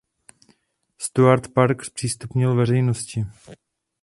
[0.97, 3.25] Stuart park zpřístupnil veřejnosti.